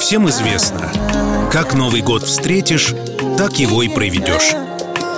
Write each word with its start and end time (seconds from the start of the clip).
Всем 0.00 0.28
известно, 0.28 0.90
как 1.52 1.74
Новый 1.74 2.02
год 2.02 2.24
встретишь, 2.24 2.92
так 3.38 3.60
его 3.60 3.84
и 3.84 3.88
проведешь. 3.88 4.50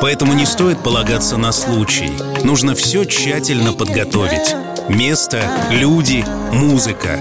Поэтому 0.03 0.35
не 0.35 0.45
стоит 0.45 0.83
полагаться 0.83 1.39
на 1.39 1.53
случай. 1.53 2.13
Нужно 2.45 2.75
все 2.75 3.05
тщательно 3.05 3.73
подготовить. 3.73 4.55
Место, 4.91 5.41
люди, 5.71 6.23
музыка. 6.53 7.19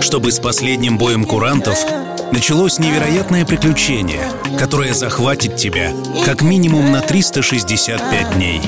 Чтобы 0.00 0.30
с 0.30 0.38
последним 0.38 0.98
боем 0.98 1.24
курантов 1.24 1.84
началось 2.32 2.78
невероятное 2.78 3.44
приключение, 3.44 4.22
которое 4.58 4.94
захватит 4.94 5.56
тебя 5.56 5.90
как 6.24 6.42
минимум 6.42 6.90
на 6.90 7.00
365 7.00 8.34
дней. 8.36 8.62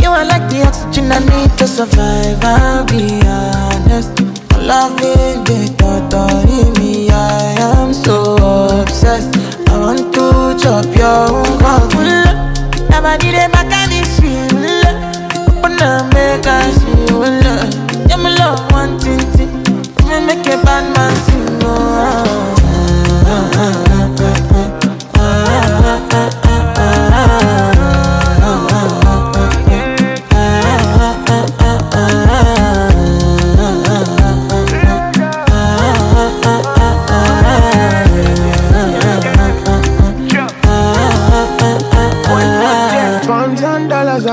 You 0.00 0.10
are 0.10 0.24
like 0.24 0.48
the 0.50 0.64
oxygen 0.66 1.12
I 1.12 1.20
need 1.20 1.56
to 1.58 1.66
survive, 1.68 2.42
I'll 2.42 2.84
be 2.84 3.22
honest 3.24 4.10
Loving 4.58 5.44
the 5.44 5.72
thought 5.78 6.12
of 6.12 6.78
me, 6.78 7.08
I 7.08 7.54
am 7.60 7.94
so 7.94 8.34
obsessed 8.82 9.36
I 9.68 9.78
want 9.78 10.12
to 10.14 10.58
chop 10.60 10.86
your 10.96 11.30
own 11.30 11.58
cock 11.60 11.94
Never 12.90 13.16
did 13.18 13.34
it 13.34 13.52
back 13.52 13.72
don't. 18.42 18.72
Even 19.06 20.26
make 20.26 20.46
a 20.46 20.56
bad 20.64 20.84
man 20.94 21.16
sing. 21.24 21.62
Oh, 21.62 21.68
ah, 21.68 22.26
ah, 23.26 23.50
ah, 23.56 23.96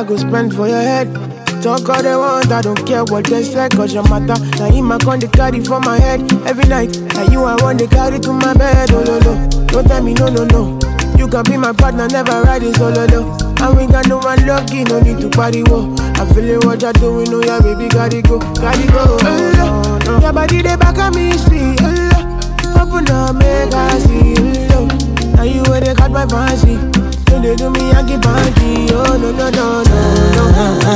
go 0.03 0.15
spend 0.17 0.55
for 0.55 0.67
your 0.67 0.81
head. 0.81 1.28
Talk 1.61 1.89
all 1.89 2.01
they 2.01 2.15
want, 2.15 2.51
I 2.51 2.61
don't 2.61 2.87
care 2.87 3.03
what 3.03 3.25
they 3.25 3.43
say, 3.43 3.67
cause 3.69 3.93
your 3.93 4.03
matter. 4.07 4.39
Now 4.57 4.71
him 4.71 4.91
I 4.91 4.97
con 4.97 5.19
the 5.19 5.27
carry 5.27 5.59
for 5.63 5.79
my 5.81 5.99
head 5.99 6.21
every 6.47 6.63
night. 6.69 6.97
Now 7.13 7.23
you 7.29 7.43
I 7.43 7.55
want 7.61 7.79
to 7.79 7.87
carry 7.87 8.17
to 8.19 8.31
my 8.31 8.53
bed, 8.53 8.91
oh 8.93 9.03
no 9.03 9.19
no. 9.19 9.49
Don't 9.67 9.85
tell 9.85 10.01
me 10.01 10.13
no 10.13 10.27
no 10.29 10.45
no. 10.45 10.79
You 11.17 11.27
can 11.27 11.43
be 11.43 11.57
my 11.57 11.73
partner, 11.73 12.07
never 12.07 12.41
riding 12.43 12.73
solo 12.75 13.03
oh, 13.03 13.11
low. 13.11 13.25
And 13.59 13.75
we 13.77 13.87
got 13.91 14.07
no 14.07 14.19
one 14.19 14.39
lucky, 14.47 14.85
no 14.85 15.01
need 15.01 15.19
to 15.19 15.29
party 15.29 15.63
whoa. 15.63 15.93
I 16.15 16.23
feel 16.33 16.47
it 16.47 16.63
what 16.63 16.81
you're 16.81 16.93
doing, 16.93 17.27
oh 17.33 17.43
yeah, 17.43 17.59
baby, 17.59 17.89
gotta 17.89 18.21
go, 18.21 18.39
gotta 18.39 18.87
go. 18.87 19.19
Oh, 19.19 19.51
no. 19.59 19.99
no. 20.07 20.19
Your 20.23 20.31
body 20.31 20.61
they 20.61 20.77
back 20.77 20.97
at 20.97 21.13
me, 21.13 21.35
sweet, 21.37 21.75
oh, 21.83 22.79
Open 22.79 23.03
up, 23.11 23.35
make 23.35 23.73
I 23.75 23.99
see, 23.99 24.33
oh, 24.71 24.87
no. 24.87 25.35
Now 25.35 25.43
you 25.43 25.61
where 25.63 25.81
they 25.81 25.93
got 25.93 26.09
my 26.11 26.25
fancy. 26.25 26.79
Don't 27.27 27.43
they 27.43 27.55
do 27.55 27.69
me, 27.69 27.91
I 27.91 28.01
keep 28.07 28.21
panty, 28.21 28.89
oh 28.91 29.17
no 29.19 29.31
no 29.31 29.49
no 29.51 29.83
no 29.83 30.88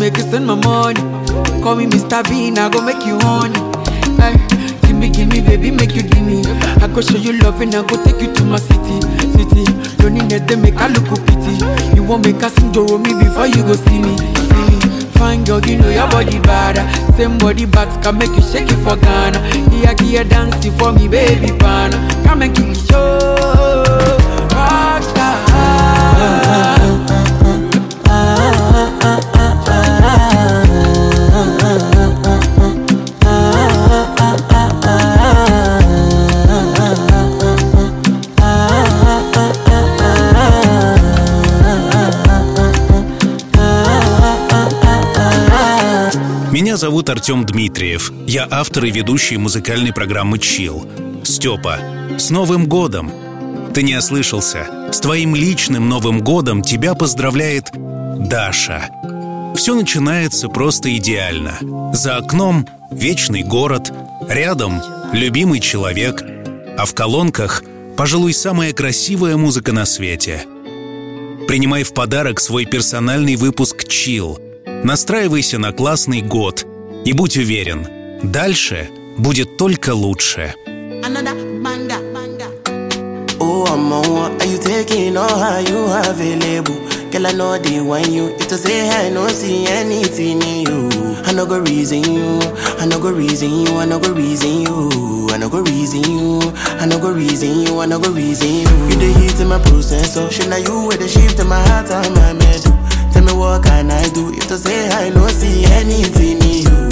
make 0.00 0.18
it 0.18 0.30
send 0.30 0.46
my 0.46 0.54
money. 0.54 1.00
Call 1.62 1.76
me 1.76 1.86
Mr. 1.86 2.24
Bean, 2.28 2.58
I 2.58 2.68
go 2.70 2.80
make 2.82 3.04
you 3.06 3.18
honey. 3.20 3.60
Ay, 4.18 4.34
give 4.82 4.96
me, 4.96 5.10
give 5.10 5.28
me, 5.28 5.40
baby, 5.40 5.70
make 5.70 5.94
you 5.94 6.02
me. 6.24 6.42
I 6.82 6.88
go 6.92 7.00
show 7.02 7.18
you 7.18 7.34
love 7.40 7.60
and 7.60 7.74
I 7.74 7.82
go 7.86 8.02
take 8.02 8.20
you 8.20 8.32
to 8.32 8.44
my 8.44 8.58
city, 8.58 9.00
city. 9.36 9.64
Need 10.30 10.46
to 10.48 10.56
make 10.56 10.74
I 10.76 10.86
look 10.88 11.06
pity. 11.26 11.64
You 11.96 12.02
won't 12.04 12.24
make 12.24 12.42
us 12.42 12.54
sing 12.54 12.72
Joro 12.72 12.98
me 12.98 13.14
before 13.14 13.46
you 13.46 13.62
go 13.62 13.74
see 13.74 13.98
me, 14.00 14.16
see 14.16 14.64
me. 14.68 14.78
Fine 15.18 15.44
girl, 15.44 15.60
you 15.66 15.76
know 15.76 15.88
your 15.90 16.08
body 16.08 16.38
bad. 16.40 16.76
Same 17.16 17.36
body 17.38 17.64
bags 17.66 17.96
can 18.04 18.16
make 18.18 18.30
you 18.30 18.42
shake 18.42 18.70
it 18.70 18.78
for 18.84 18.96
Ghana. 18.96 19.38
Here, 19.70 19.94
here, 20.00 20.24
dancing 20.24 20.72
for 20.78 20.92
me, 20.92 21.08
baby 21.08 21.52
pana. 21.58 21.96
Come 22.24 22.42
and 22.42 22.54
give 22.54 22.68
me 22.68 22.74
show. 22.74 23.18
Rockstar. 24.50 25.40
Зовут 46.80 47.10
Артем 47.10 47.44
Дмитриев. 47.44 48.10
Я 48.26 48.48
автор 48.50 48.86
и 48.86 48.90
ведущий 48.90 49.36
музыкальной 49.36 49.92
программы 49.92 50.38
«Чил». 50.38 50.88
Степа, 51.24 51.78
с 52.18 52.30
Новым 52.30 52.66
годом! 52.66 53.12
Ты 53.74 53.82
не 53.82 53.94
ослышался. 53.94 54.88
С 54.90 54.98
твоим 54.98 55.34
личным 55.34 55.90
Новым 55.90 56.22
годом 56.22 56.62
тебя 56.62 56.94
поздравляет 56.94 57.66
Даша. 57.74 58.88
Все 59.54 59.74
начинается 59.74 60.48
просто 60.48 60.96
идеально. 60.96 61.58
За 61.92 62.16
окном 62.16 62.66
вечный 62.90 63.42
город, 63.42 63.92
рядом 64.26 64.80
любимый 65.12 65.60
человек, 65.60 66.24
а 66.78 66.86
в 66.86 66.94
колонках, 66.94 67.62
пожалуй, 67.98 68.32
самая 68.32 68.72
красивая 68.72 69.36
музыка 69.36 69.72
на 69.72 69.84
свете. 69.84 70.46
Принимай 71.46 71.82
в 71.82 71.92
подарок 71.92 72.40
свой 72.40 72.64
персональный 72.64 73.36
выпуск 73.36 73.86
«Чил». 73.86 74.38
Настраивайся 74.82 75.58
на 75.58 75.72
классный 75.72 76.22
год 76.22 76.64
и 77.04 77.12
будь 77.12 77.36
уверен, 77.36 77.86
дальше 78.22 78.88
будет 79.16 79.56
только 79.56 79.94
лучше. 79.94 80.54
Oh, 83.42 83.64
I'm 83.64 83.90
on. 83.90 84.38
Are 84.38 84.46
you 84.46 84.58
taking 84.58 85.16
all 85.16 85.38
how 85.38 85.58
you 85.60 85.86
available? 85.86 86.76
Girl, 87.10 87.26
I 87.26 87.32
know 87.32 87.56
they 87.56 87.80
want 87.80 88.08
you. 88.10 88.28
If 88.38 88.48
to 88.48 88.58
say 88.58 88.86
I 88.86 89.08
no 89.08 89.28
see 89.28 89.66
anything 89.66 90.42
in 90.42 90.66
you. 90.68 90.88
I 91.24 91.32
no 91.32 91.46
go 91.46 91.58
reason 91.58 92.04
you. 92.04 92.38
I 92.78 92.84
no 92.84 93.00
go 93.00 93.10
reason 93.10 93.50
you. 93.50 93.78
I 93.78 93.86
no 93.86 93.98
go 93.98 94.12
reason 94.12 94.60
you. 94.60 95.26
I 95.32 95.38
no 95.38 95.48
go 95.48 95.60
reason 95.62 96.02
you. 96.04 96.38
I 96.78 96.84
no 96.84 96.98
go 96.98 97.10
reason 97.12 97.62
you. 97.62 97.80
I 97.80 97.86
no 97.86 97.98
go 97.98 98.10
reason 98.12 98.48
you. 98.48 98.68
You 98.90 98.96
the 99.00 99.14
heat 99.18 99.40
in 99.40 99.48
my 99.48 99.58
processor. 99.60 100.30
Shit, 100.30 100.48
now 100.50 100.56
you 100.56 100.86
with 100.86 101.00
the 101.00 101.08
shift 101.08 101.40
in 101.40 101.48
my 101.48 101.60
heart 101.68 101.90
and 101.90 102.14
my 102.14 102.34
metal. 102.34 102.76
Tell 103.10 103.24
me 103.24 103.32
what 103.32 103.64
can 103.64 103.90
I 103.90 104.06
do? 104.10 104.34
If 104.34 104.48
to 104.48 104.58
say 104.58 104.86
I 104.90 105.08
no 105.10 105.26
see 105.28 105.64
anything 105.64 106.42
in 106.42 106.66
you. 106.68 106.89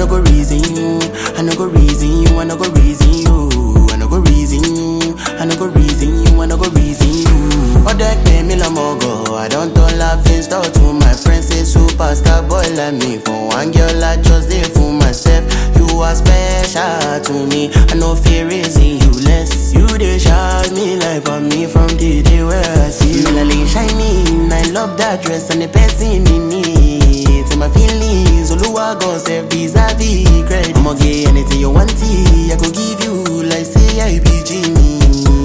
I 0.00 0.04
no 0.04 0.08
go 0.08 0.20
reason 0.32 0.60
you. 0.74 0.98
I 1.36 1.42
no 1.42 1.54
go 1.54 1.66
reason 1.66 2.22
you. 2.22 2.38
I 2.40 2.44
no 2.44 2.56
go 2.56 2.70
reason 2.72 3.12
you. 3.12 3.50
I 3.92 3.96
no 3.98 4.08
go 4.08 4.16
reason 4.16 4.64
you. 4.64 5.14
I 5.36 5.44
no 5.44 5.54
go 5.58 5.66
reason 5.68 6.24
you. 6.24 6.40
I 6.40 6.46
no 6.46 6.56
go 6.56 6.70
reason 6.70 7.12
you. 7.12 7.84
Oh, 7.84 7.92
that 7.98 8.16
pay 8.24 8.42
me 8.42 8.56
la 8.56 8.70
mogo. 8.72 9.36
I 9.36 9.46
don't 9.48 9.74
turn 9.74 9.98
laughing 9.98 10.40
stock 10.40 10.64
to 10.72 10.94
my 10.94 11.12
friends. 11.12 11.48
Say 11.48 11.68
superstar 11.68 12.48
boy 12.48 12.64
like 12.80 12.94
me. 12.94 13.18
For 13.18 13.48
one 13.48 13.72
girl, 13.72 14.02
I 14.02 14.16
just 14.22 14.48
did 14.48 14.72
for 14.72 14.90
myself. 14.90 15.44
You 15.76 15.84
are 16.00 16.14
special 16.16 17.20
to 17.20 17.46
me. 17.52 17.68
I 17.92 17.94
no 17.94 18.14
fear 18.16 18.48
raising 18.48 19.04
you 19.04 19.10
less. 19.28 19.74
You 19.74 19.86
they 19.86 20.18
shout 20.18 20.72
me 20.72 20.96
like 20.96 21.28
on 21.28 21.50
me 21.50 21.66
from 21.66 21.88
the 22.00 22.22
day 22.22 22.42
where 22.42 22.64
I 22.64 22.88
see 22.88 23.20
you. 23.20 23.66
Shining. 23.68 24.50
I 24.50 24.62
love 24.72 24.96
that 24.96 25.22
dress 25.22 25.50
and 25.50 25.60
the 25.60 25.68
person 25.68 26.26
in 26.26 26.48
me. 26.48 26.79
To 27.48 27.56
my 27.56 27.68
feelings, 27.70 28.50
Oluwa 28.50 28.98
gon' 29.00 29.18
serve 29.18 29.46
vis-a-vis 29.50 30.28
credit. 30.46 30.76
I'ma 30.76 30.92
get 30.94 31.28
anything 31.28 31.60
you 31.60 31.70
want. 31.70 31.90
I 31.90 32.56
could 32.60 32.74
give 32.74 33.02
you 33.02 33.42
like 33.42 33.64
say 33.64 34.00
I 34.00 34.18
be 34.20 34.42
Jimmy. 34.44 35.00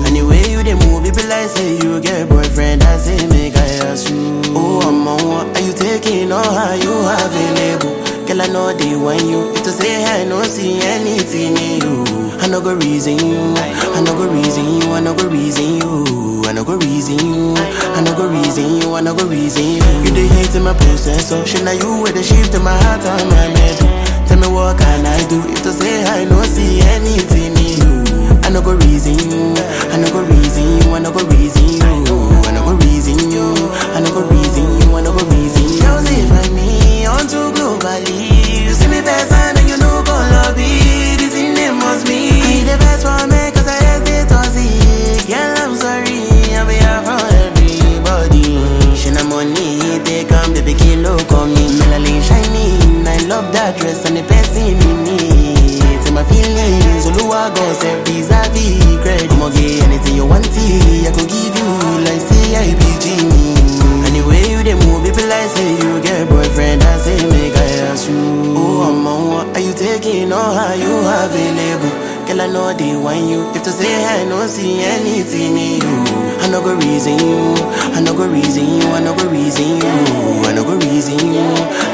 Anyway, 0.05 0.43
you 0.51 0.61
dey 0.63 0.75
move, 0.75 1.05
it 1.05 1.15
be 1.15 1.23
like 1.23 1.49
say 1.49 1.77
you 1.81 1.99
get 2.01 2.27
boyfriend. 2.29 2.83
I 2.83 2.97
say 2.97 3.25
make 3.27 3.55
I 3.55 3.67
ask 3.89 4.09
you. 4.09 4.41
Oh, 4.55 4.81
I'm 4.85 5.07
on. 5.07 5.55
Are 5.55 5.61
you 5.61 5.73
taking 5.73 6.31
all 6.31 6.43
how 6.43 6.73
you 6.73 6.91
available? 6.93 7.95
Girl, 7.95 8.14
Girl, 8.35 8.43
I 8.43 8.47
know 8.51 8.67
they 8.75 8.97
want 8.99 9.23
you. 9.23 9.47
If 9.55 9.63
to 9.63 9.71
say 9.71 10.03
I 10.03 10.25
no 10.27 10.43
see 10.43 10.75
anything 10.83 11.55
in 11.55 11.79
you. 11.79 12.03
I 12.43 12.47
no 12.51 12.59
go 12.59 12.75
reason 12.75 13.15
you. 13.15 13.55
I 13.95 14.03
no 14.03 14.11
go 14.11 14.27
reason 14.27 14.65
you. 14.75 14.91
I 14.91 14.99
no 14.99 15.15
go 15.15 15.23
reason 15.29 15.79
you. 15.79 16.43
I 16.43 16.51
no 16.51 16.65
go 16.65 16.75
reason 16.75 17.15
you. 17.15 17.55
I 17.95 18.03
no 18.03 18.11
go 18.11 18.27
reason 18.27 18.67
you. 18.81 18.93
I 18.93 18.99
no 18.99 19.15
go 19.15 19.23
reason 19.25 19.63
you. 19.63 19.87
You 20.03 20.11
the 20.11 20.27
hate 20.35 20.53
in 20.53 20.63
my 20.63 20.73
process, 20.75 21.29
so 21.29 21.45
shit 21.45 21.63
now 21.63 21.71
you 21.71 22.01
with 22.03 22.15
the 22.15 22.23
shift 22.23 22.53
in 22.53 22.61
my 22.61 22.75
heart 22.83 23.05
and 23.07 23.23
my 23.31 23.47
metal. 23.55 23.87
Tell 24.27 24.35
me 24.35 24.51
what 24.51 24.77
can 24.83 25.05
I 25.07 25.15
do? 25.31 25.39
If 25.47 25.63
to 25.63 25.71
say 25.71 26.03
I 26.03 26.25
no 26.25 26.43
see 26.43 26.81
anything 26.91 27.55
in 27.55 27.79
you. 27.79 28.03
I 28.43 28.49
no 28.51 28.59
go 28.61 28.75
reason 28.75 29.15
you. 29.15 29.55
I 29.87 29.97
no 30.03 30.11
go 30.11 30.19
reason 30.27 30.83
you. 30.83 30.91
I 30.91 30.99
no 30.99 31.07
go 31.15 31.23
reason 31.23 31.63
you. 31.71 31.87
I 32.43 32.51
no 32.51 32.67
go 32.67 32.75
reason 32.83 33.15
you. 33.31 33.47
I 33.95 34.03
no 34.03 34.11
go 34.11 34.27
reason 34.27 34.67
you. 34.83 34.91
I 34.91 34.99
no 34.99 35.15
go 35.15 35.23
reason 35.23 35.63
you. 35.71 35.79
Joseph 35.79 36.31
and 36.35 36.51
me 36.51 37.05
on 37.07 37.23
to 37.31 37.54
You 37.85 38.73
see 38.73 38.87
me 38.87 38.99
best 39.01 39.31
and 39.31 39.69
you 39.69 39.77
know 39.77 40.01
go 40.01 40.17
lobby. 40.17 41.13
This 41.21 41.37
in 41.37 41.53
them 41.53 41.77
must 41.77 42.07
be. 42.07 42.33
I 42.33 42.65
the 42.65 42.77
best 42.81 43.05
for 43.05 43.27
me 43.29 43.51
cause 43.53 43.67
I 43.69 43.77
have 43.85 44.01
the 44.01 44.25
toxic. 44.25 45.29
Girl, 45.29 45.53
I'm 45.61 45.77
sorry. 45.77 46.25
I'll 46.57 46.65
be 46.65 46.81
here 46.81 47.01
for 47.05 47.21
everybody. 47.45 48.57
Shina 48.97 49.21
money, 49.29 50.01
they 50.01 50.25
come, 50.25 50.53
baby, 50.57 50.73
kilo 50.73 51.19
come 51.29 51.53
in. 51.53 51.77
Melanin 51.77 52.25
shining. 52.25 53.05
I 53.05 53.21
love 53.29 53.53
that 53.53 53.77
dress 53.77 54.03
and 54.09 54.17
the 54.17 54.23
person 54.23 54.65
in 54.65 54.97
me. 55.05 55.77
To 56.05 56.11
my 56.11 56.23
feelings, 56.25 57.05
Oluwa 57.05 57.53
go 57.53 57.73
say 57.77 58.01
vis-a-vis 58.01 58.81
credit. 59.05 59.29
I'ma 59.31 59.49
get 59.53 59.83
anything 59.85 60.15
you 60.15 60.25
want, 60.25 60.47
I 60.49 61.11
could 61.13 61.29
I 72.45 72.47
know 72.47 72.69
they 72.77 72.93
want 72.95 73.25
you. 73.25 73.41
If 73.57 73.63
to 73.65 73.71
say 73.73 73.89
I 74.05 74.21
no 74.29 74.45
see 74.45 74.77
anything 74.85 75.57
in 75.57 75.81
you, 75.81 75.97
I 76.37 76.47
no 76.53 76.61
go 76.61 76.77
reason 76.77 77.17
you. 77.17 77.57
I 77.89 77.99
no 78.05 78.13
go 78.13 78.29
reason 78.29 78.69
you. 78.69 78.85
I 78.93 79.01
no 79.01 79.17
go 79.17 79.25
reason 79.33 79.81
you. 79.81 79.89
I 80.45 80.53
no 80.53 80.61
go 80.63 80.77
reason 80.77 81.17
you. 81.25 81.41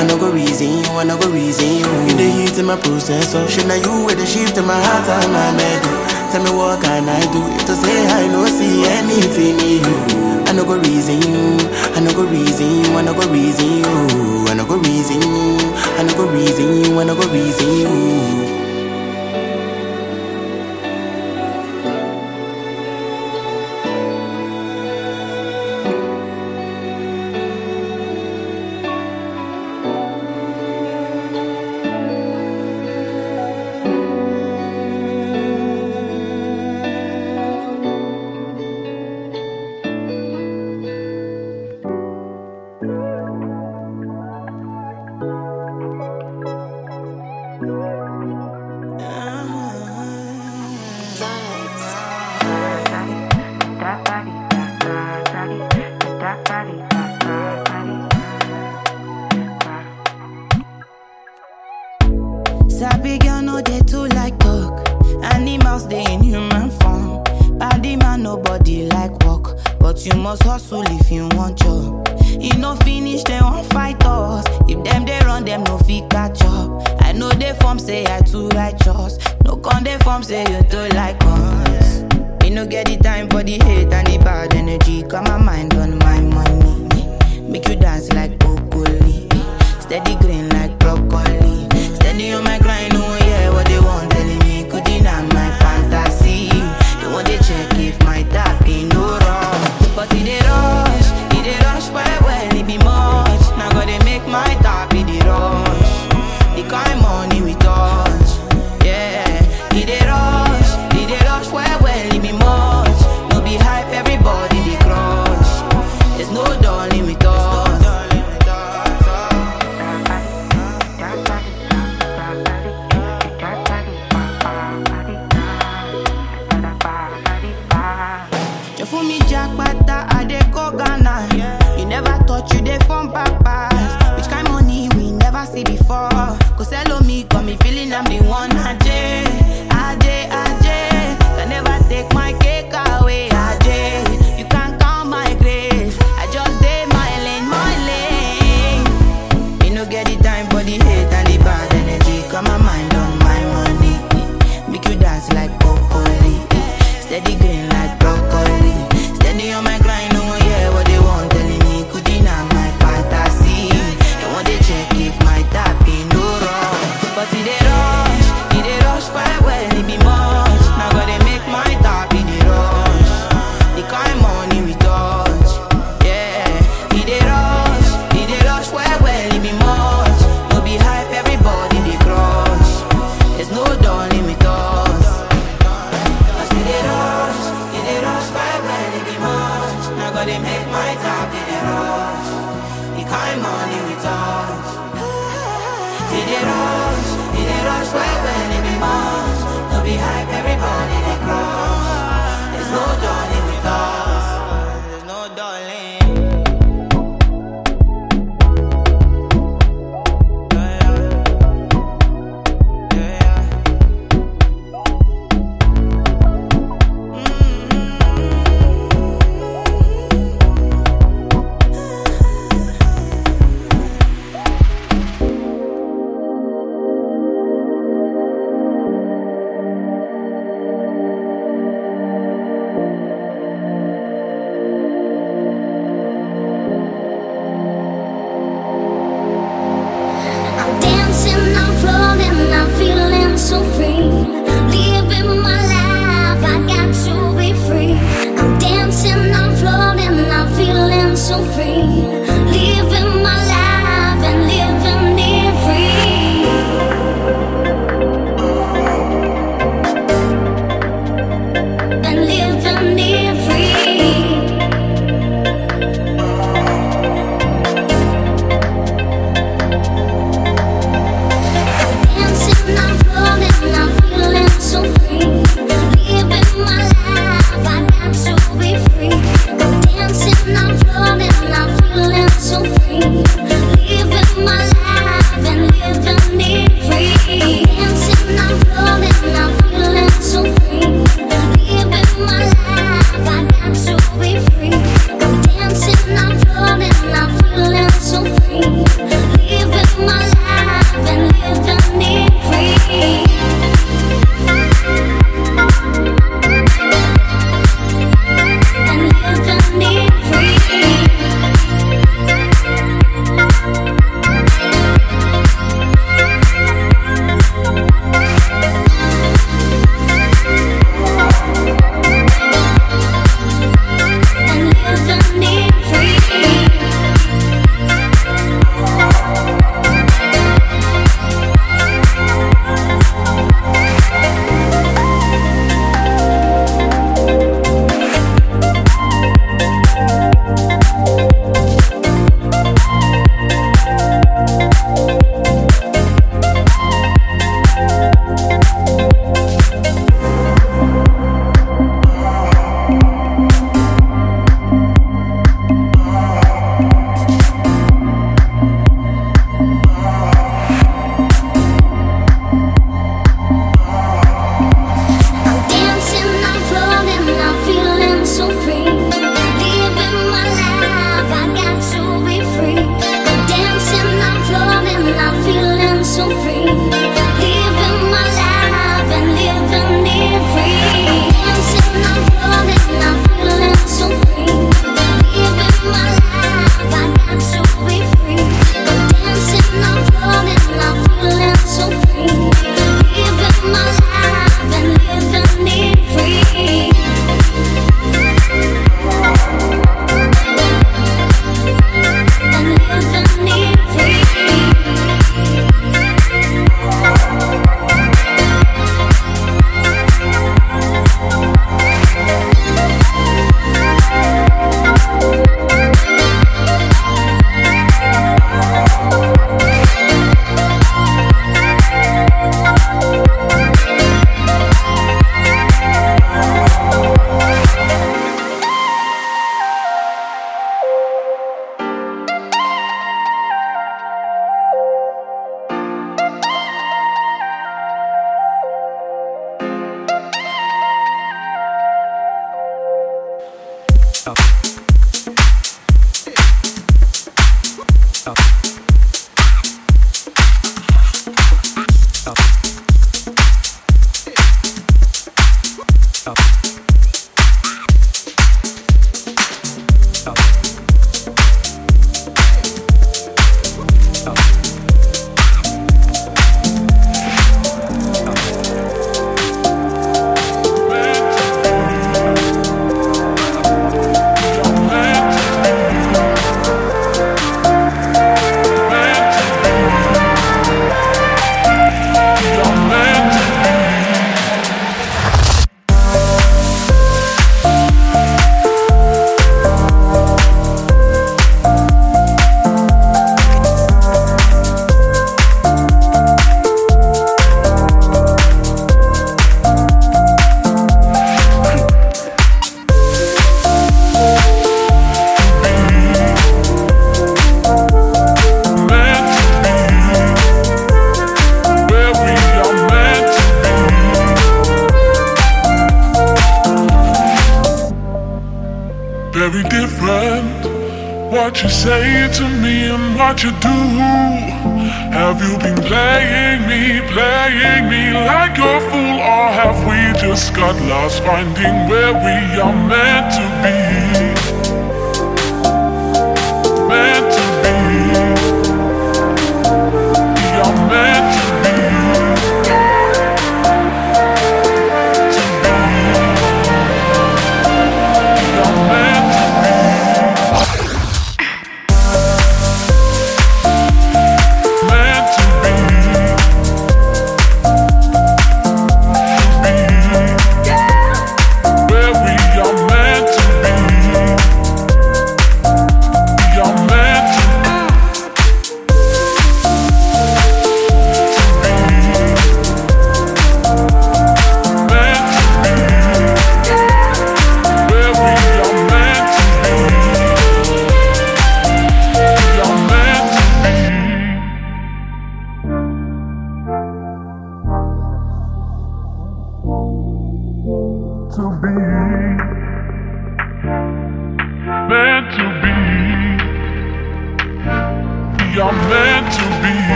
I 0.00 0.08
no 0.08 0.16
go 0.16 0.32
reason 0.32 0.72
you. 0.80 0.88
I 0.96 1.04
no 1.04 1.20
go 1.20 1.28
reason 1.28 1.68
you. 1.68 1.84
You 2.08 2.14
the 2.16 2.24
heat 2.32 2.56
in 2.56 2.64
my 2.64 2.80
process, 2.80 3.32
so 3.32 3.46
shit 3.46 3.66
now 3.68 3.76
you 3.76 4.06
with 4.08 4.16
the 4.16 4.24
shift 4.24 4.56
in 4.56 4.64
my 4.64 4.72
heart 4.80 5.04
and 5.20 5.28
my 5.36 5.52
metal. 5.52 5.92
Tell 6.32 6.40
me 6.40 6.50
what 6.56 6.80
can 6.80 7.04
I 7.04 7.20
do? 7.28 7.44
If 7.60 7.68
to 7.68 7.76
say 7.76 8.08
I 8.08 8.24
no 8.32 8.48
see 8.48 8.88
anything 8.88 9.60
in 9.60 9.84
you, 9.84 10.48
I 10.48 10.56
no 10.56 10.64
go 10.64 10.80
reason 10.80 11.20
you. 11.28 11.60
I 11.92 12.00
no 12.00 12.08
go 12.16 12.24
reason 12.24 12.88
you. 12.88 12.96
I 12.96 13.04
no 13.04 13.12
go 13.12 13.28
reason 13.28 13.68
you. 13.68 14.48
I 14.48 14.54
no 14.56 14.64
go 14.64 14.80
reason 14.80 15.20
you. 15.20 15.60
I 16.00 16.02
no 16.08 16.16
go 16.16 16.24
reason 16.24 16.72
you. 16.72 16.96
I 16.98 17.04
no 17.04 17.12
go 17.14 17.28
reason 17.28 17.68
you. 17.68 18.57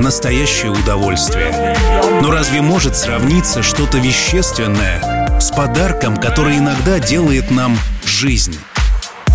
Настоящее 0.00 0.70
удовольствие. 0.70 1.76
Но 2.22 2.30
разве 2.30 2.62
может 2.62 2.96
сравниться 2.96 3.62
что-то 3.62 3.98
вещественное 3.98 5.38
с 5.40 5.50
подарком, 5.50 6.16
который 6.16 6.58
иногда 6.58 6.98
делает 6.98 7.50
нам 7.50 7.78
жизнь? 8.04 8.56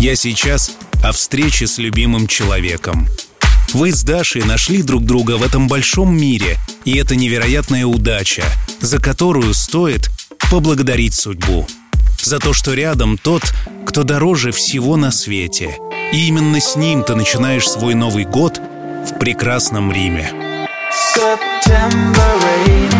Я 0.00 0.16
сейчас 0.16 0.72
о 1.02 1.12
встрече 1.12 1.66
с 1.66 1.78
любимым 1.78 2.26
человеком. 2.26 3.08
Вы 3.72 3.92
с 3.92 4.02
Дашей 4.02 4.42
нашли 4.44 4.82
друг 4.82 5.04
друга 5.04 5.38
в 5.38 5.42
этом 5.42 5.68
большом 5.68 6.16
мире, 6.16 6.58
и 6.84 6.96
это 6.98 7.16
невероятная 7.16 7.86
удача, 7.86 8.44
за 8.80 8.98
которую 8.98 9.54
стоит 9.54 10.10
поблагодарить 10.50 11.14
судьбу. 11.14 11.66
За 12.22 12.38
то, 12.38 12.52
что 12.52 12.74
рядом 12.74 13.18
тот, 13.18 13.42
кто 13.86 14.02
дороже 14.02 14.52
всего 14.52 14.96
на 14.96 15.10
свете— 15.10 15.76
и 16.12 16.28
именно 16.28 16.60
с 16.60 16.76
ним 16.76 17.02
ты 17.04 17.14
начинаешь 17.14 17.66
свой 17.66 17.94
Новый 17.94 18.24
год 18.24 18.58
в 18.58 19.18
прекрасном 19.18 19.90
Риме. 19.90 20.51
September 20.94 22.38
rain. 22.44 22.91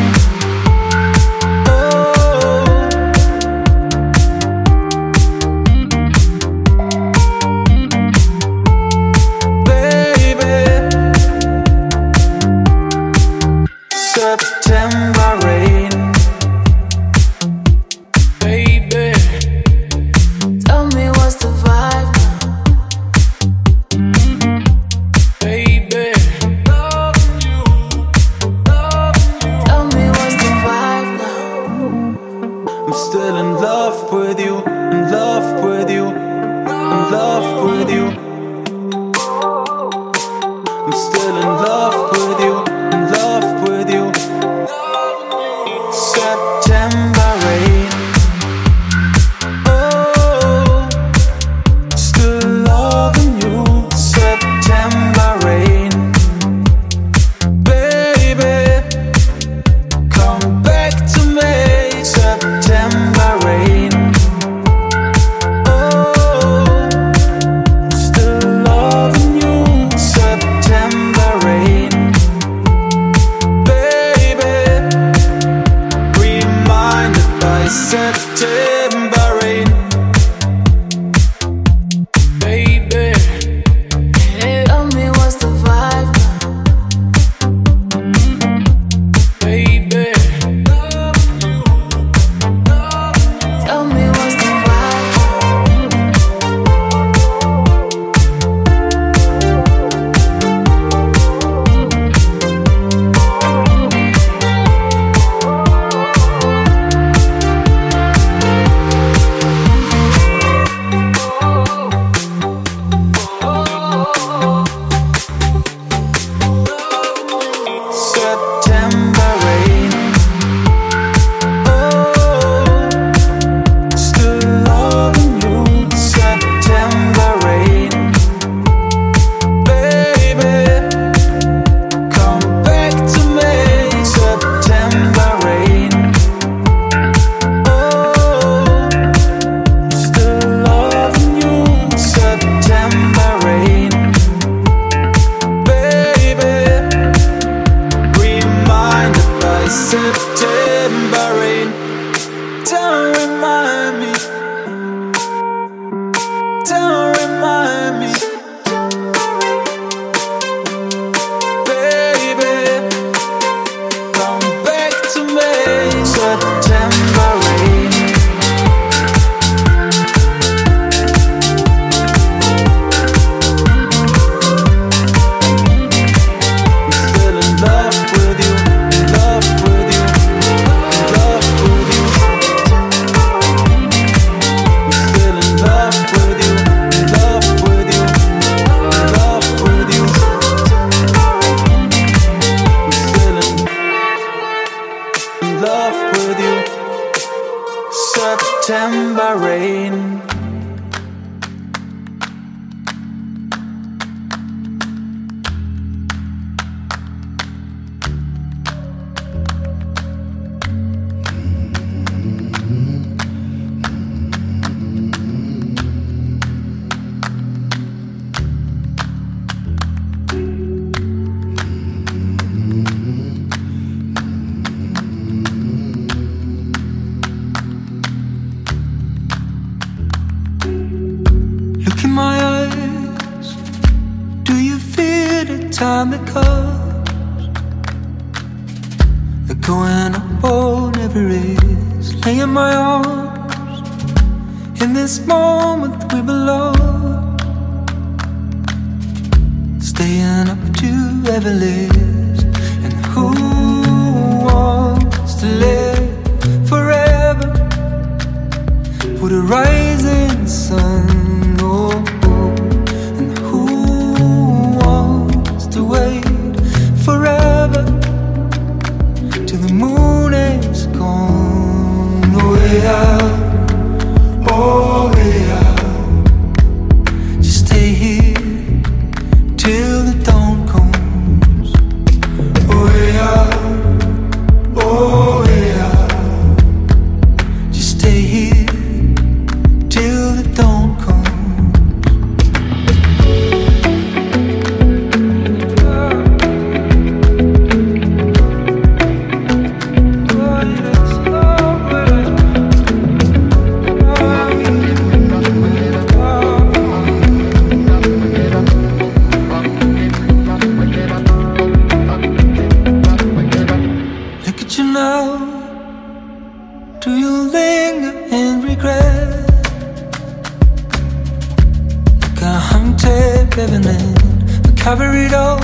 living 323.56 323.84
in. 323.84 324.14
We 324.62 324.72
cover 324.76 325.10
it 325.14 325.34
all. 325.34 325.60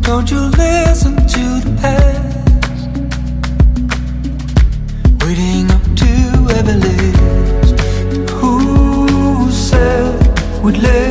Don't 0.00 0.30
you 0.30 0.40
listen 0.64 1.14
to 1.16 1.44
the 1.64 1.72
past. 1.80 2.88
Waiting 5.24 5.70
up 5.70 5.84
to 6.02 6.10
ever 6.58 6.74
live. 6.86 8.30
Who 8.40 9.50
said 9.50 10.62
we'd 10.62 10.78
live? 10.78 11.07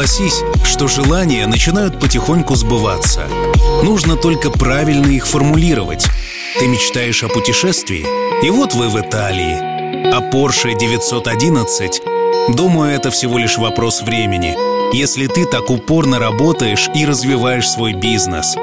Согласись, 0.00 0.42
что 0.64 0.88
желания 0.88 1.46
начинают 1.46 2.00
потихоньку 2.00 2.54
сбываться. 2.54 3.28
Нужно 3.82 4.16
только 4.16 4.50
правильно 4.50 5.08
их 5.08 5.26
формулировать. 5.26 6.06
Ты 6.58 6.68
мечтаешь 6.68 7.22
о 7.22 7.28
путешествии? 7.28 8.06
И 8.42 8.48
вот 8.48 8.72
вы 8.72 8.88
в 8.88 8.98
Италии. 8.98 9.58
А 10.10 10.20
Porsche 10.20 10.74
911? 10.74 12.00
Думаю, 12.48 12.94
это 12.94 13.10
всего 13.10 13.36
лишь 13.36 13.58
вопрос 13.58 14.00
времени, 14.00 14.56
если 14.96 15.26
ты 15.26 15.44
так 15.44 15.68
упорно 15.68 16.18
работаешь 16.18 16.88
и 16.94 17.04
развиваешь 17.04 17.68
свой 17.68 17.92
бизнес. 17.92 18.56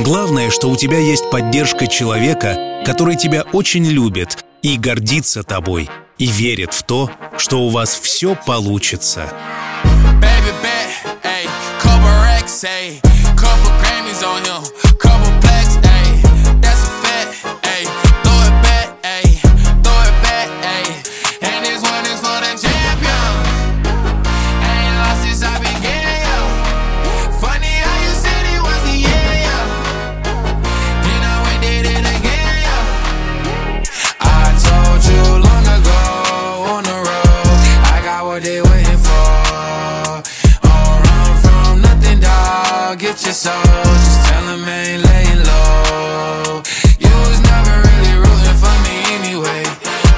Главное, 0.00 0.50
что 0.50 0.68
у 0.68 0.74
тебя 0.74 0.98
есть 0.98 1.30
поддержка 1.30 1.86
человека, 1.86 2.82
который 2.84 3.14
тебя 3.14 3.44
очень 3.52 3.86
любит 3.86 4.44
и 4.62 4.76
гордится 4.76 5.44
тобой, 5.44 5.88
и 6.18 6.26
верит 6.26 6.74
в 6.74 6.82
то, 6.82 7.08
что 7.38 7.60
у 7.60 7.68
вас 7.68 7.96
все 8.02 8.34
получится. 8.34 9.32
Ayy, 12.64 13.00
couple 13.36 13.72
Grammys 13.80 14.22
on 14.22 14.44
him, 14.44 14.51
Get 43.22 43.26
your 43.26 43.34
soul. 43.34 43.62
Just 43.62 44.26
tell 44.26 44.46
them 44.46 44.66
ain't 44.66 45.04
laying 45.06 45.42
low. 45.46 46.58
You 46.98 47.12
was 47.22 47.38
never 47.46 47.78
really 47.86 48.18
rooting 48.18 48.58
for 48.58 48.74
me 48.82 48.98
anyway. 49.14 49.62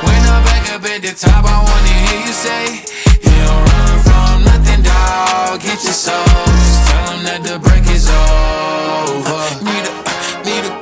When 0.08 0.20
I'm 0.24 0.40
back 0.48 0.72
up 0.72 0.80
at 0.88 1.02
the 1.04 1.12
top, 1.12 1.44
I 1.44 1.60
wanna 1.60 1.96
hear 2.08 2.20
you 2.24 2.32
say, 2.32 2.80
You 3.20 3.36
don't 3.44 3.60
run 3.60 3.96
from 4.08 4.44
nothing, 4.48 4.80
dog. 4.88 5.60
Get 5.60 5.84
your 5.84 5.92
soul. 5.92 6.16
Just 6.16 6.80
tell 6.88 7.04
them 7.12 7.20
that 7.28 7.40
the 7.44 7.60
break 7.60 7.84
is 7.92 8.08
over. 8.08 9.36
Need 9.60 9.84
a, 9.84 9.92
need 10.48 10.64
a, 10.64 10.72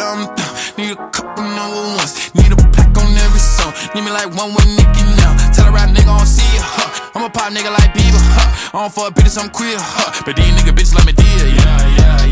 um, 0.00 0.32
need 0.80 0.96
a 0.96 1.00
couple 1.12 1.44
number 1.44 2.00
ones. 2.00 2.32
Need 2.32 2.52
a 2.52 2.58
plaque 2.72 2.96
on 2.96 3.12
every 3.20 3.38
song. 3.38 3.76
Need 3.92 4.08
me 4.08 4.12
like 4.16 4.32
one 4.32 4.56
with 4.56 4.64
Nicki 4.80 5.04
now. 5.20 5.36
Tell 5.52 5.68
a 5.68 5.72
rap 5.76 5.92
nigga 5.92 6.08
I 6.08 6.24
don't 6.24 6.24
see 6.24 6.56
ya, 6.56 6.64
huh? 6.64 6.88
I'm 7.12 7.24
a 7.24 7.28
pop 7.28 7.52
nigga 7.52 7.68
like 7.68 7.92
Bieber, 7.92 8.16
huh? 8.32 8.48
I 8.76 8.80
don't 8.80 8.92
fuck 8.92 9.12
bitches, 9.14 9.36
I'm 9.36 9.48
queer, 9.48 9.76
huh? 9.76 10.12
But 10.24 10.36
these 10.36 10.52
nigga 10.52 10.72
bitches 10.76 10.94
like 10.94 11.06
me 11.06 11.12
dear, 11.12 11.48
yeah, 11.48 11.65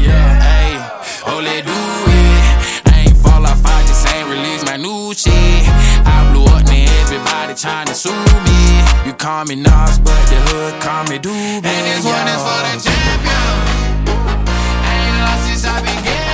yeah. 0.05 0.53
Ayy, 0.57 0.77
oh, 1.31 1.41
let 1.41 1.65
do 1.65 1.73
it. 1.73 2.93
I 2.93 3.07
ain't 3.09 3.17
fall 3.17 3.45
off, 3.47 3.65
I 3.65 3.81
just 3.89 4.07
ain't 4.13 4.29
release 4.29 4.63
my 4.65 4.77
new 4.77 5.15
shit. 5.15 5.33
I 6.05 6.17
blew 6.31 6.45
up, 6.55 6.65
now 6.67 7.01
everybody 7.03 7.55
tryna 7.55 7.95
sue 7.95 8.13
me. 8.47 8.61
You 9.07 9.13
call 9.15 9.45
me 9.45 9.57
Nas, 9.57 9.99
but 9.99 10.21
the 10.31 10.39
hood 10.49 10.75
call 10.83 11.05
me 11.11 11.19
Doobie. 11.19 11.65
And 11.65 11.85
this 11.89 12.05
one 12.05 12.29
is 12.35 12.43
for 12.47 12.61
the 12.67 12.75
champion. 12.85 13.55
I 14.85 14.93
Ain't 14.95 15.17
lost 15.25 15.43
since 15.49 15.65
I 15.65 15.77
began, 15.81 16.34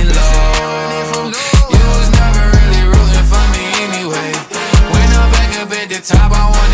top, 6.01 6.31
I 6.31 6.49
wanna 6.49 6.70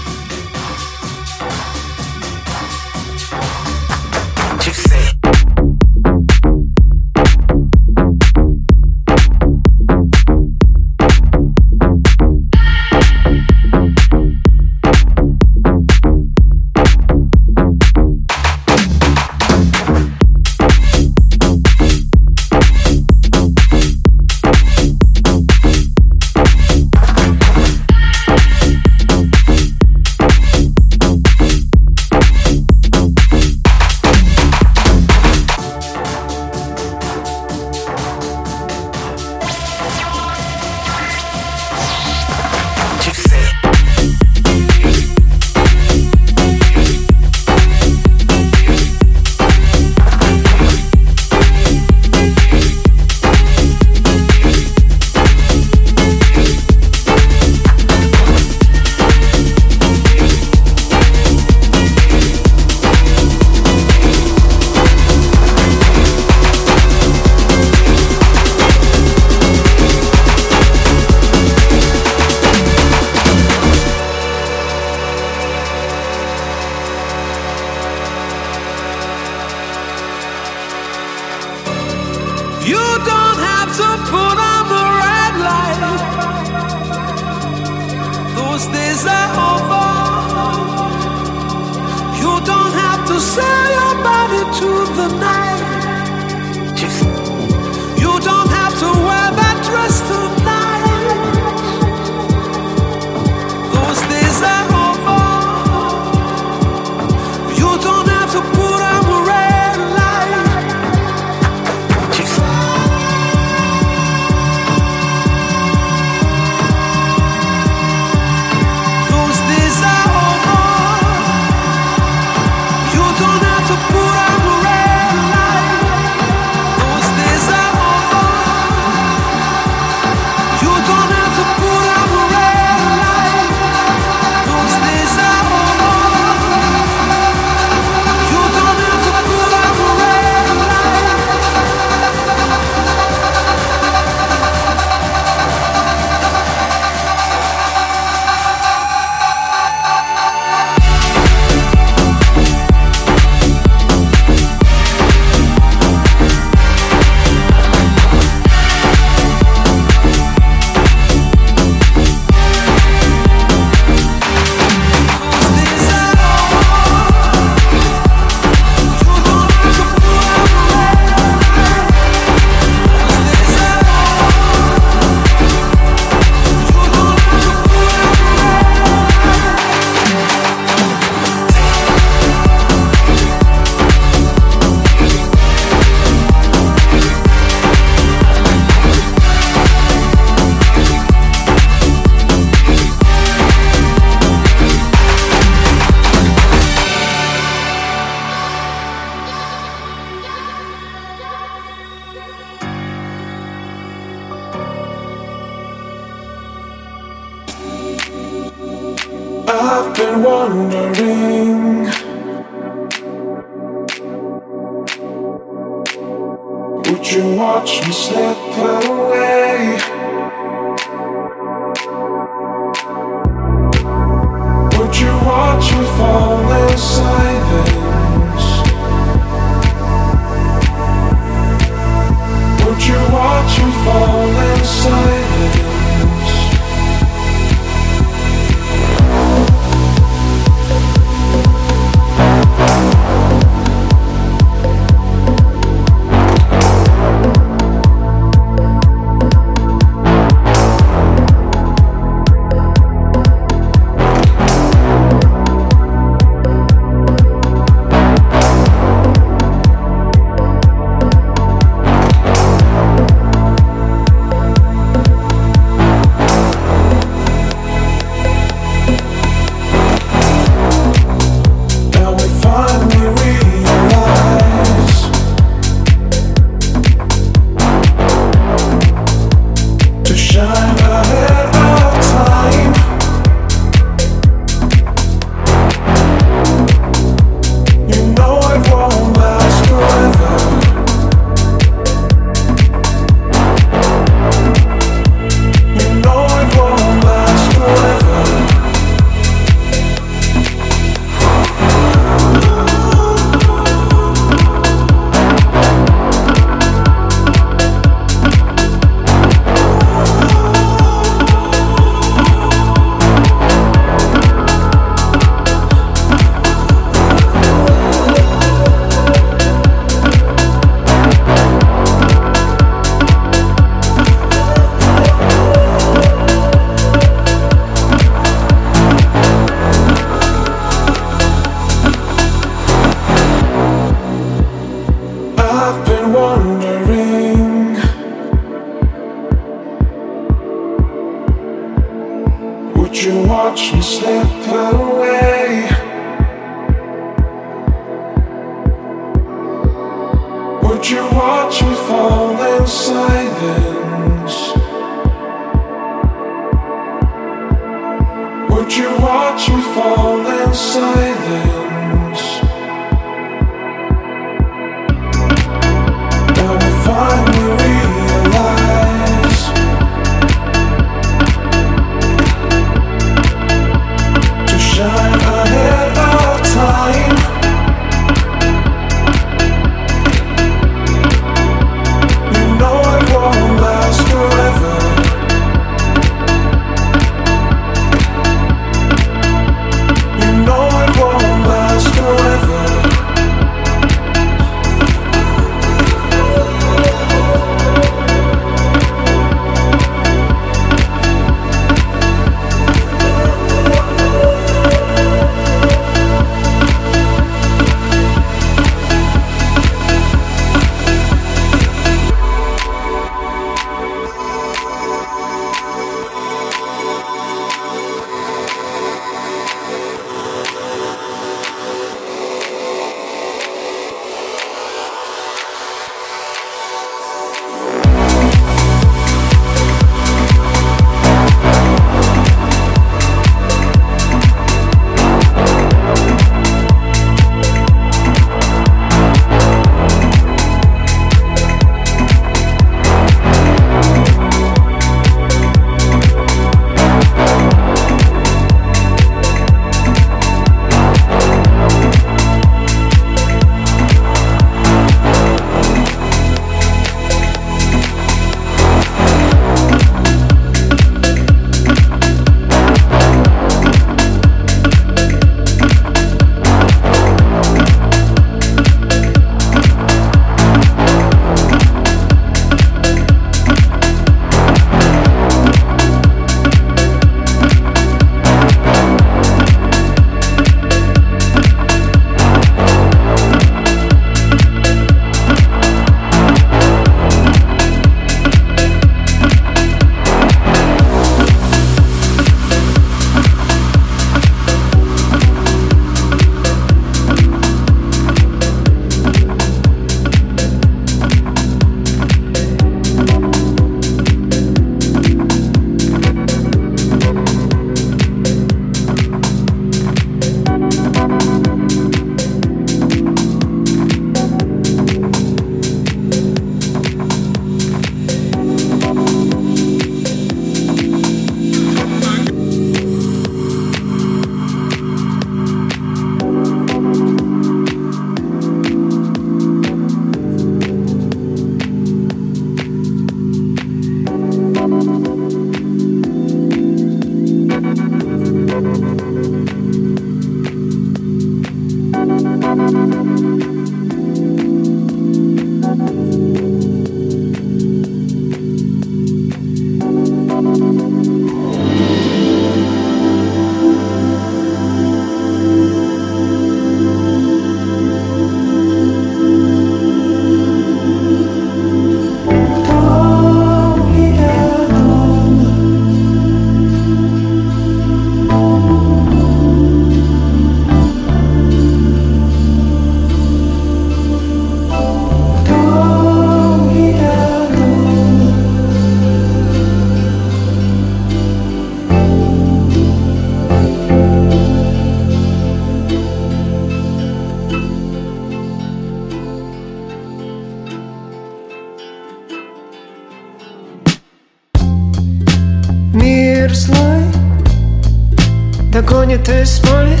Догонит 599.14 599.28
и 599.28 599.44
смоет 599.44 600.00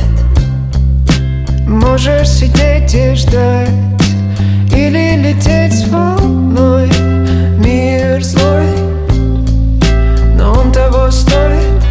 Можешь 1.68 2.28
сидеть 2.28 2.94
и 2.94 3.14
ждать 3.14 3.70
Или 4.72 5.16
лететь 5.16 5.72
с 5.72 5.88
волной 5.88 6.88
Мир 7.58 8.22
злой 8.22 8.66
Но 10.36 10.52
он 10.52 10.72
того 10.72 11.10
стоит. 11.10 11.82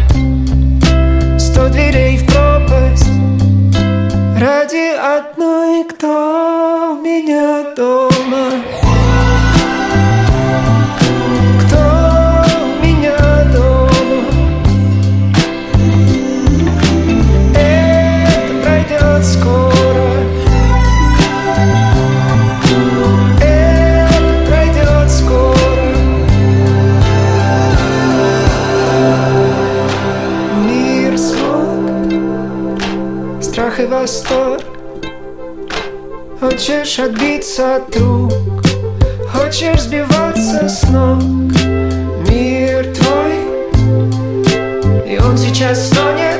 Сто 1.38 1.68
дверей 1.68 2.18
в 2.18 2.26
пропасть. 2.26 3.08
Ради 4.38 4.94
одной, 4.94 5.84
кто 5.84 6.98
меня 7.02 7.74
дома 7.74 8.50
Восторг 34.04 34.62
Хочешь 36.38 36.98
отбиться 36.98 37.76
от 37.76 37.96
рук 37.96 38.34
Хочешь 39.32 39.80
сбиваться 39.80 40.68
с 40.68 40.82
ног. 40.90 41.22
Мир 42.28 42.84
твой 42.94 43.32
И 45.10 45.18
он 45.18 45.38
сейчас 45.38 45.86
стонет 45.86 46.33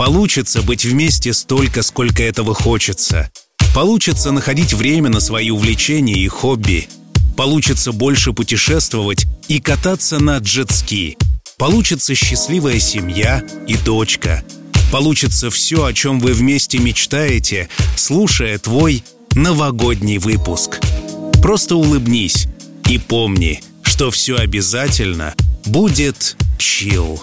Получится 0.00 0.62
быть 0.62 0.86
вместе 0.86 1.34
столько, 1.34 1.82
сколько 1.82 2.22
этого 2.22 2.54
хочется. 2.54 3.30
Получится 3.74 4.32
находить 4.32 4.72
время 4.72 5.10
на 5.10 5.20
свои 5.20 5.50
увлечения 5.50 6.14
и 6.14 6.26
хобби. 6.26 6.88
Получится 7.36 7.92
больше 7.92 8.32
путешествовать 8.32 9.26
и 9.48 9.60
кататься 9.60 10.18
на 10.18 10.38
джетски. 10.38 11.18
Получится 11.58 12.14
счастливая 12.14 12.78
семья 12.78 13.44
и 13.68 13.76
дочка. 13.76 14.42
Получится 14.90 15.50
все, 15.50 15.84
о 15.84 15.92
чем 15.92 16.18
вы 16.18 16.32
вместе 16.32 16.78
мечтаете, 16.78 17.68
слушая 17.94 18.56
твой 18.56 19.04
новогодний 19.34 20.16
выпуск. 20.16 20.80
Просто 21.42 21.76
улыбнись 21.76 22.48
и 22.88 22.96
помни, 22.96 23.62
что 23.82 24.10
все 24.10 24.36
обязательно 24.38 25.34
будет 25.66 26.38
чил. 26.56 27.22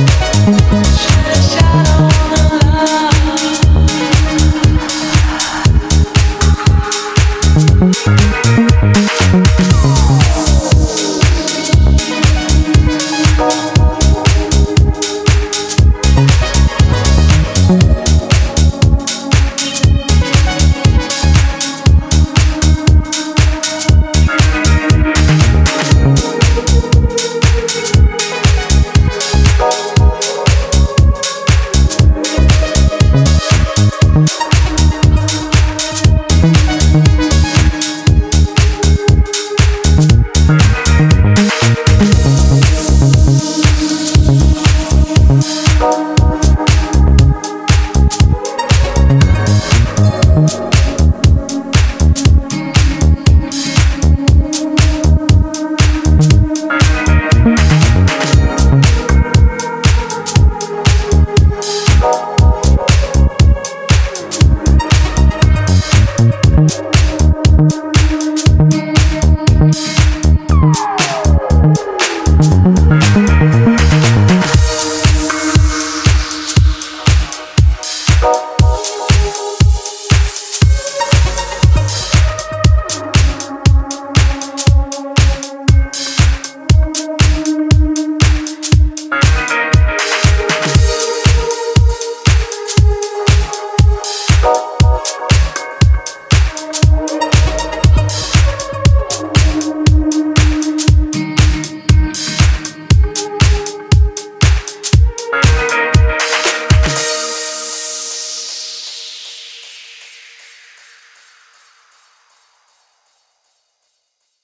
A 0.00 0.06
shadow 0.06 1.09